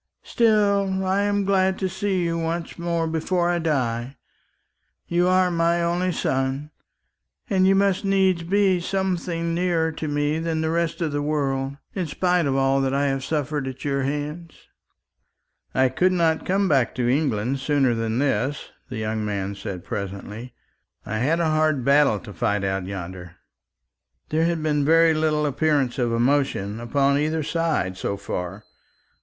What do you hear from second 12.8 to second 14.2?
that I have suffered at your